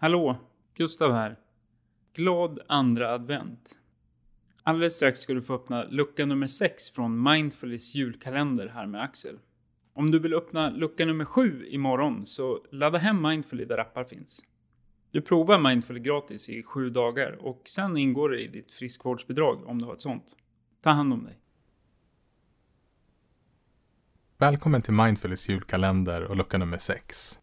Hallå, 0.00 0.36
Gustav 0.74 1.12
här. 1.12 1.36
Glad 2.14 2.58
andra 2.66 3.12
advent. 3.12 3.80
Alldeles 4.62 4.96
strax 4.96 5.20
ska 5.20 5.34
du 5.34 5.42
få 5.42 5.54
öppna 5.54 5.84
lucka 5.84 6.26
nummer 6.26 6.46
6 6.46 6.90
från 6.90 7.22
Mindfulness 7.22 7.94
julkalender 7.94 8.68
här 8.68 8.86
med 8.86 9.02
Axel. 9.02 9.38
Om 9.92 10.10
du 10.10 10.18
vill 10.18 10.34
öppna 10.34 10.70
lucka 10.70 11.06
nummer 11.06 11.24
7 11.24 11.66
imorgon 11.68 12.26
så 12.26 12.64
ladda 12.70 12.98
hem 12.98 13.22
Mindfully 13.22 13.64
där 13.64 13.78
appar 13.78 14.04
finns. 14.04 14.44
Du 15.10 15.20
provar 15.20 15.58
Mindfully 15.58 16.00
gratis 16.00 16.48
i 16.48 16.62
7 16.62 16.90
dagar 16.90 17.32
och 17.40 17.62
sen 17.64 17.96
ingår 17.96 18.28
det 18.28 18.40
i 18.42 18.48
ditt 18.48 18.70
friskvårdsbidrag 18.70 19.66
om 19.66 19.78
du 19.78 19.84
har 19.84 19.94
ett 19.94 20.00
sånt. 20.00 20.36
Ta 20.82 20.90
hand 20.90 21.12
om 21.12 21.24
dig. 21.24 21.38
Välkommen 24.36 24.82
till 24.82 24.92
Mindfulness 24.92 25.48
julkalender 25.48 26.22
och 26.22 26.36
lucka 26.36 26.58
nummer 26.58 26.78
6. 26.78 27.40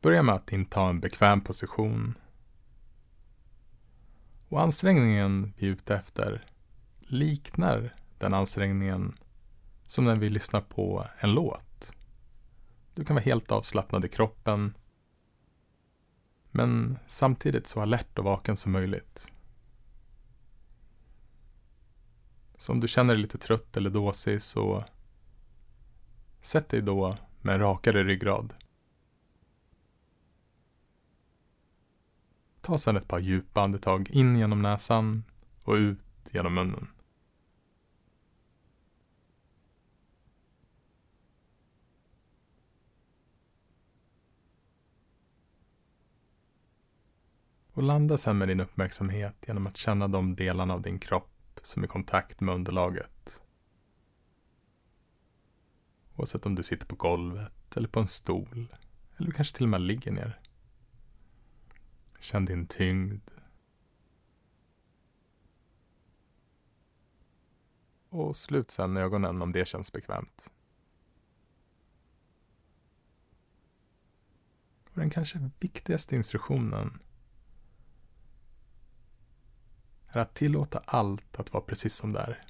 Börja 0.00 0.22
med 0.22 0.34
att 0.34 0.52
inta 0.52 0.88
en 0.88 1.00
bekväm 1.00 1.40
position. 1.40 2.14
Och 4.48 4.62
ansträngningen 4.62 5.52
vi 5.56 5.66
är 5.66 5.70
ute 5.70 5.94
efter 5.94 6.44
liknar 6.98 7.94
den 8.18 8.34
ansträngningen 8.34 9.16
som 9.86 10.04
när 10.04 10.16
vi 10.16 10.30
lyssnar 10.30 10.60
på 10.60 11.06
en 11.18 11.32
låt. 11.32 11.92
Du 12.94 13.04
kan 13.04 13.16
vara 13.16 13.24
helt 13.24 13.52
avslappnad 13.52 14.04
i 14.04 14.08
kroppen 14.08 14.74
men 16.50 16.98
samtidigt 17.06 17.66
så 17.66 17.80
alert 17.80 18.18
och 18.18 18.24
vaken 18.24 18.56
som 18.56 18.72
möjligt. 18.72 19.32
Så 22.56 22.72
om 22.72 22.80
du 22.80 22.88
känner 22.88 23.14
dig 23.14 23.22
lite 23.22 23.38
trött 23.38 23.76
eller 23.76 23.90
dåsig 23.90 24.42
så 24.42 24.84
sätt 26.40 26.68
dig 26.68 26.82
då 26.82 27.16
med 27.40 27.54
en 27.54 27.60
rakare 27.60 28.04
ryggrad. 28.04 28.54
Ta 32.68 32.78
sedan 32.78 32.96
ett 32.96 33.08
par 33.08 33.18
djupa 33.18 33.60
andetag 33.60 34.10
in 34.10 34.36
genom 34.36 34.62
näsan 34.62 35.24
och 35.64 35.74
ut 35.74 36.00
genom 36.32 36.54
munnen. 36.54 36.88
Och 47.72 47.82
landa 47.82 48.18
sen 48.18 48.38
med 48.38 48.48
din 48.48 48.60
uppmärksamhet 48.60 49.36
genom 49.46 49.66
att 49.66 49.76
känna 49.76 50.08
de 50.08 50.34
delarna 50.34 50.74
av 50.74 50.82
din 50.82 50.98
kropp 50.98 51.60
som 51.62 51.82
är 51.82 51.86
i 51.86 51.90
kontakt 51.90 52.40
med 52.40 52.54
underlaget. 52.54 53.42
Oavsett 56.16 56.46
om 56.46 56.54
du 56.54 56.62
sitter 56.62 56.86
på 56.86 56.96
golvet 56.96 57.76
eller 57.76 57.88
på 57.88 58.00
en 58.00 58.06
stol. 58.06 58.68
Eller 59.16 59.26
du 59.26 59.32
kanske 59.32 59.56
till 59.56 59.64
och 59.64 59.70
med 59.70 59.80
ligger 59.80 60.12
ner. 60.12 60.40
Känn 62.18 62.44
din 62.44 62.66
tyngd. 62.66 63.30
Och 68.08 68.36
slut 68.36 68.70
sen 68.70 68.96
ögonen 68.96 69.42
om 69.42 69.52
det 69.52 69.68
känns 69.68 69.92
bekvämt. 69.92 70.52
Och 74.84 75.00
den 75.00 75.10
kanske 75.10 75.50
viktigaste 75.60 76.16
instruktionen 76.16 76.98
är 80.06 80.18
att 80.18 80.34
tillåta 80.34 80.78
allt 80.78 81.38
att 81.40 81.52
vara 81.52 81.64
precis 81.64 81.94
som 81.94 82.12
det 82.12 82.20
är. 82.20 82.46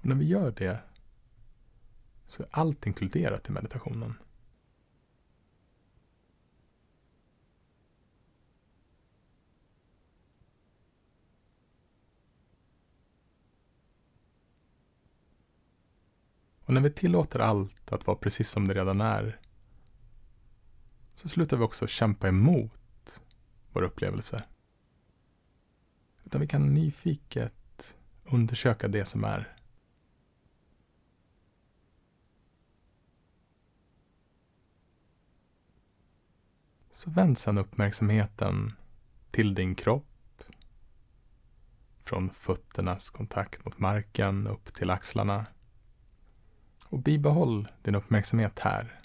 Och 0.00 0.06
när 0.06 0.16
vi 0.16 0.24
gör 0.24 0.50
det 0.50 0.91
så 2.32 2.42
är 2.42 2.48
allt 2.50 2.86
inkluderat 2.86 3.48
i 3.48 3.52
meditationen. 3.52 4.14
Och 16.64 16.74
när 16.74 16.80
vi 16.80 16.90
tillåter 16.90 17.38
allt 17.38 17.92
att 17.92 18.06
vara 18.06 18.16
precis 18.16 18.50
som 18.50 18.68
det 18.68 18.74
redan 18.74 19.00
är 19.00 19.40
så 21.14 21.28
slutar 21.28 21.56
vi 21.56 21.64
också 21.64 21.86
kämpa 21.86 22.28
emot 22.28 23.22
våra 23.72 23.86
upplevelser. 23.86 24.46
Utan 26.24 26.40
vi 26.40 26.46
kan 26.46 26.74
nyfiket 26.74 27.96
undersöka 28.24 28.88
det 28.88 29.04
som 29.04 29.24
är. 29.24 29.56
Så 36.94 37.10
vänd 37.10 37.38
sedan 37.38 37.58
uppmärksamheten 37.58 38.72
till 39.30 39.54
din 39.54 39.74
kropp. 39.74 40.42
Från 42.04 42.30
fötternas 42.30 43.10
kontakt 43.10 43.64
mot 43.64 43.78
marken 43.78 44.46
upp 44.46 44.74
till 44.74 44.90
axlarna. 44.90 45.46
Och 46.84 46.98
bibehåll 46.98 47.68
din 47.82 47.94
uppmärksamhet 47.94 48.58
här. 48.58 49.00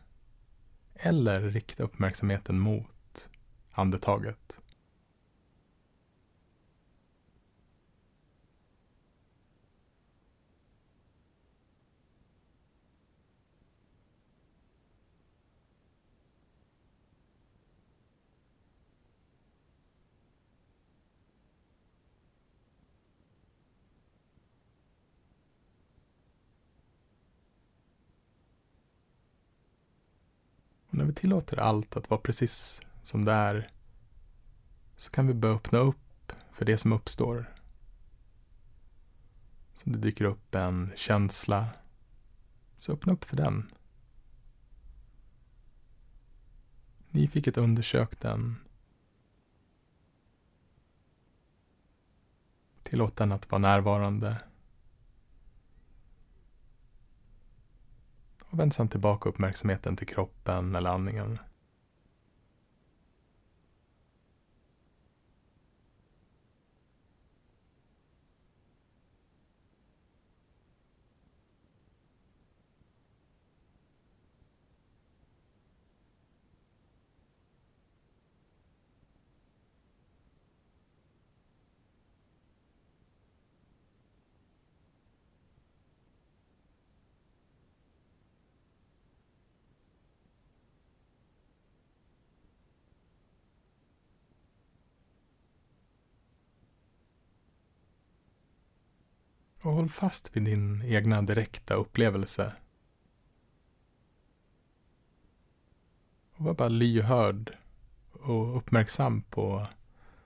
Eller 0.94 1.42
rikta 1.42 1.84
uppmärksamheten 1.84 2.60
mot 2.60 3.30
andetaget. 3.72 4.62
När 30.98 31.06
vi 31.06 31.14
tillåter 31.14 31.60
allt 31.60 31.98
att 31.98 32.10
vara 32.10 32.22
precis 32.22 32.82
som 33.04 33.26
det 33.26 33.32
är 33.32 33.72
så 34.96 35.12
kan 35.12 35.28
vi 35.28 35.34
börja 35.34 35.56
öppna 35.56 35.80
upp 35.80 36.34
för 36.52 36.66
det 36.66 36.78
som 36.78 36.92
uppstår. 36.94 37.54
Så 39.74 39.90
det 39.90 39.98
dyker 39.98 40.26
upp 40.26 40.56
en 40.56 40.92
känsla, 40.96 41.68
så 42.78 42.94
öppna 42.94 43.14
upp 43.14 43.24
för 43.24 43.38
den. 43.38 43.72
Nyfiket 47.10 47.58
undersök 47.58 48.20
den. 48.20 48.56
Tillåt 52.84 53.16
den 53.16 53.32
att 53.32 53.52
vara 53.52 53.60
närvarande. 53.60 54.38
Och 58.50 58.60
vänd 58.60 58.74
sedan 58.74 58.88
tillbaka 58.88 59.30
uppmärksamheten 59.30 59.96
till 59.96 60.08
kroppen 60.08 60.76
eller 60.76 60.90
andningen. 60.90 61.40
Och 99.62 99.74
håll 99.74 99.90
fast 99.90 100.36
vid 100.36 100.44
din 100.44 100.82
egna 100.86 101.22
direkta 101.22 101.74
upplevelse. 101.74 102.54
Och 106.36 106.46
var 106.46 106.54
bara 106.54 106.68
lyhörd 106.68 107.58
och 108.12 108.58
uppmärksam 108.58 109.22
på 109.22 109.68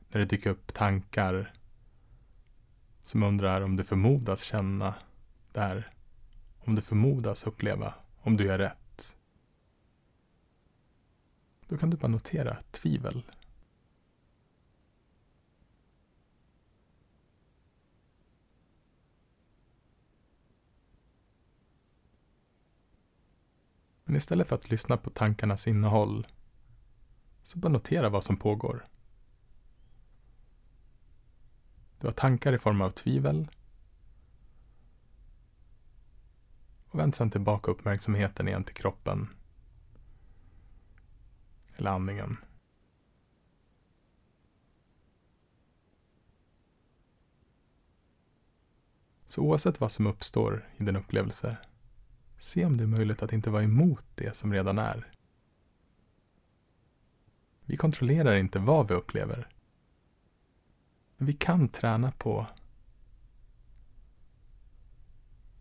när 0.09 0.19
det 0.19 0.25
dyker 0.25 0.49
upp 0.49 0.73
tankar 0.73 1.53
som 3.03 3.23
undrar 3.23 3.61
om 3.61 3.75
du 3.75 3.83
förmodas 3.83 4.43
känna 4.43 4.93
där. 5.51 5.93
Om 6.59 6.75
du 6.75 6.81
förmodas 6.81 7.43
uppleva 7.43 7.93
om 8.21 8.37
du 8.37 8.45
gör 8.45 8.57
rätt. 8.57 9.15
Då 11.67 11.77
kan 11.77 11.89
du 11.89 11.97
bara 11.97 12.07
notera 12.07 12.57
tvivel 12.71 13.23
Men 24.11 24.17
istället 24.17 24.47
för 24.47 24.55
att 24.55 24.69
lyssna 24.69 24.97
på 24.97 25.09
tankarnas 25.09 25.67
innehåll 25.67 26.27
så 27.43 27.59
bara 27.59 27.69
notera 27.69 28.09
vad 28.09 28.23
som 28.23 28.37
pågår. 28.37 28.87
Du 31.99 32.07
har 32.07 32.13
tankar 32.13 32.53
i 32.53 32.59
form 32.59 32.81
av 32.81 32.89
tvivel. 32.89 33.47
Och 36.87 36.99
vänd 36.99 37.15
sedan 37.15 37.31
tillbaka 37.31 37.71
uppmärksamheten 37.71 38.47
igen 38.47 38.63
till 38.63 38.75
kroppen. 38.75 39.29
Eller 41.77 41.91
andningen. 41.91 42.37
Så 49.25 49.41
oavsett 49.41 49.79
vad 49.79 49.91
som 49.91 50.07
uppstår 50.07 50.69
i 50.77 50.83
din 50.83 50.95
upplevelse, 50.95 51.57
se 52.43 52.65
om 52.65 52.77
det 52.77 52.83
är 52.83 52.88
möjligt 52.88 53.23
att 53.23 53.33
inte 53.33 53.49
vara 53.49 53.63
emot 53.63 54.05
det 54.15 54.38
som 54.38 54.53
redan 54.53 54.77
är. 54.77 55.11
Vi 57.65 57.77
kontrollerar 57.77 58.35
inte 58.35 58.59
vad 58.59 58.88
vi 58.88 58.93
upplever. 58.93 59.47
Men 61.17 61.27
vi 61.27 61.33
kan 61.33 61.69
träna 61.69 62.11
på 62.11 62.47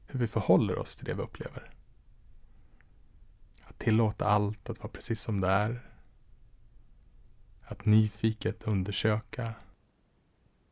hur 0.07 0.21
vi 0.21 0.27
förhåller 0.27 0.79
oss 0.79 0.97
till 0.97 1.07
det 1.07 1.15
vi 1.15 1.23
upplever. 1.23 1.71
Att 3.63 3.79
tillåta 3.79 4.27
allt 4.27 4.71
att 4.71 4.79
vara 4.79 4.93
precis 4.93 5.21
som 5.21 5.41
det 5.41 5.49
är. 5.49 5.91
Att 7.63 7.85
nyfiket 7.85 8.63
undersöka 8.63 9.55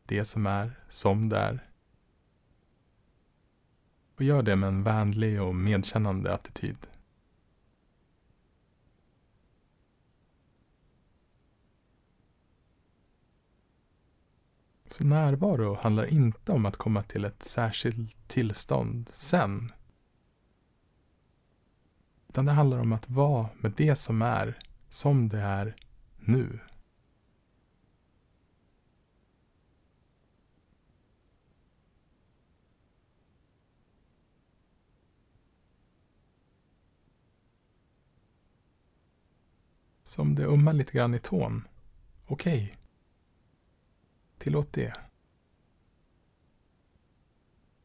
det 0.05 0.25
som 0.25 0.46
är 0.46 0.81
som 0.88 1.28
det 1.28 1.38
är. 1.38 1.68
Och 4.19 4.25
gör 4.25 4.43
det 4.43 4.56
med 4.56 4.69
en 4.69 4.82
vänlig 4.82 5.43
och 5.43 5.55
medkännande 5.55 6.35
attityd. 6.35 6.87
Så 14.87 15.05
närvaro 15.05 15.75
handlar 15.75 16.05
inte 16.05 16.53
om 16.53 16.67
att 16.67 16.76
komma 16.76 17.03
till 17.03 17.25
ett 17.25 17.43
särskilt 17.43 18.29
tillstånd 18.29 19.09
sen. 19.12 19.73
Utan 22.29 22.44
det 22.44 22.53
handlar 22.53 22.79
om 22.79 22.93
att 22.93 23.11
vara 23.11 23.49
med 23.59 23.73
det 23.76 23.97
som 23.97 24.23
är, 24.23 24.59
som 24.88 25.29
det 25.29 25.41
är 25.41 25.76
nu. 26.17 26.59
Så 40.08 40.22
om 40.22 40.34
det 40.34 40.44
ummar 40.44 40.72
lite 40.72 40.93
grann 40.93 41.14
i 41.14 41.19
tån, 41.19 41.69
okej. 42.26 42.64
Okay. 42.64 42.76
Tillåt 44.38 44.72
det. 44.72 44.94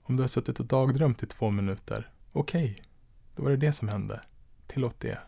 Om 0.04 0.16
du 0.16 0.24
har 0.24 0.28
suttit 0.28 0.60
och 0.60 0.66
dagdrömt 0.66 1.24
i 1.24 1.25
två 1.25 1.50
minuter, 1.52 2.12
okej, 2.31 2.72
okay, 2.72 2.86
då 3.36 3.44
var 3.44 3.50
det 3.50 3.58
det 3.58 3.74
som 3.74 3.88
hände. 3.88 4.22
Tillåt 4.68 5.00
det. 5.00 5.20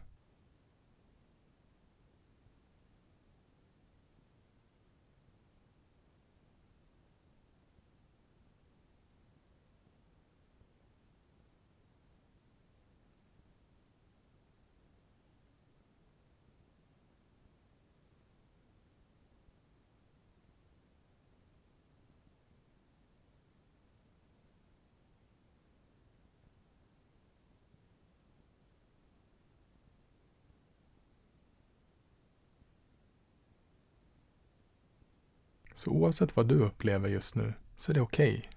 Så 35.76 35.92
oavsett 35.92 36.36
vad 36.36 36.48
du 36.48 36.60
upplever 36.60 37.10
just 37.10 37.36
nu 37.36 37.54
så 37.78 37.92
är 37.92 37.94
det 37.94 38.02
okej. 38.02 38.38
Okay. 38.38 38.55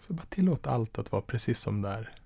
Så 0.00 0.12
bara 0.12 0.26
tillåt 0.28 0.66
allt 0.66 0.98
att 0.98 1.12
vara 1.12 1.22
precis 1.22 1.60
som 1.60 1.82
det 1.82 1.88
är. 1.88 2.19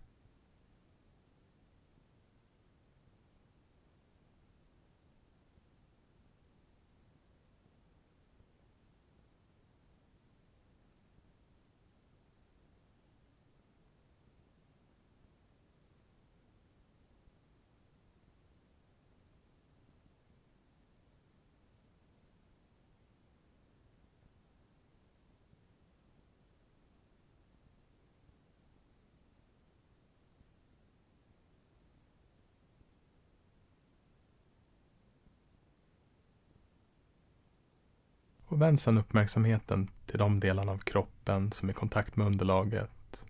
Och 38.54 38.60
vänd 38.60 38.80
sedan 38.80 38.98
uppmärksamheten 38.98 39.90
till 40.06 40.18
de 40.18 40.40
delarna 40.40 40.72
av 40.72 40.78
kroppen 40.78 41.52
som 41.52 41.68
är 41.68 41.72
i 41.72 41.74
kontakt 41.74 42.16
med 42.16 42.26
underlaget. 42.26 43.26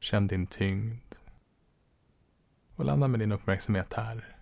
Känn 0.00 0.26
din 0.26 0.46
tyngd. 0.46 1.14
Och 2.74 2.84
landa 2.84 3.08
med 3.08 3.20
din 3.20 3.32
uppmärksamhet 3.32 3.92
här. 3.92 4.36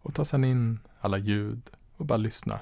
Och 0.00 0.14
ta 0.14 0.24
sedan 0.24 0.44
in 0.44 0.78
alla 1.00 1.18
ljud 1.18 1.70
och 1.96 2.06
bara 2.06 2.18
lyssna. 2.18 2.60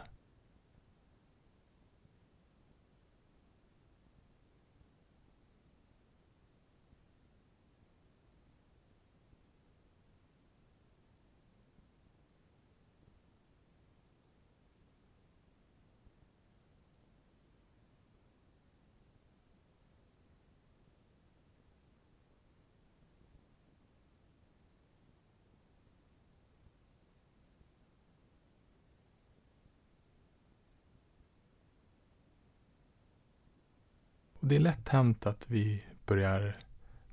Och 34.44 34.48
det 34.48 34.56
är 34.56 34.60
lätt 34.60 34.88
hänt 34.88 35.26
att 35.26 35.50
vi 35.50 35.84
börjar 36.06 36.56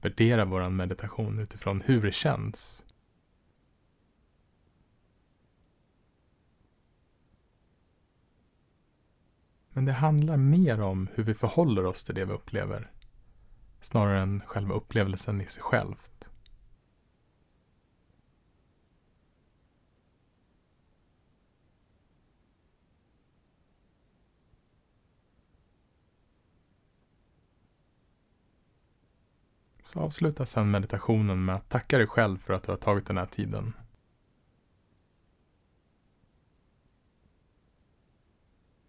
värdera 0.02 0.46
vår 0.46 0.70
meditation 0.70 1.40
utifrån 1.40 1.82
hur 1.82 2.02
det 2.02 2.12
känns. 2.12 2.86
Men 9.70 9.86
det 9.86 9.94
handlar 9.94 10.38
mer 10.38 10.82
om 10.82 11.08
hur 11.14 11.24
vi 11.24 11.34
förhåller 11.34 11.86
oss 11.86 12.04
till 12.04 12.16
det 12.16 12.26
vi 12.26 12.34
upplever. 12.34 12.92
Snarare 13.82 14.22
än 14.22 14.42
själva 14.46 14.76
upplevelsen 14.76 15.42
i 15.42 15.46
sig 15.46 15.64
självt. 15.64 16.30
Så 29.92 30.00
avsluta 30.00 30.46
sedan 30.46 30.72
meditationen 30.72 31.46
med 31.46 31.56
att 31.56 31.70
tacka 31.70 31.98
dig 31.98 32.08
själv 32.08 32.38
för 32.38 32.54
att 32.54 32.64
du 32.64 32.72
har 32.72 32.78
tagit 32.78 33.06
den 33.06 33.18
här 33.18 33.26
tiden. 33.26 33.74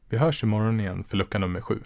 Vi 0.09 0.17
hörs 0.17 0.43
imorgon 0.43 0.81
igen 0.81 1.05
för 1.05 1.17
lucka 1.17 1.39
nummer 1.39 1.61
sju. 1.61 1.81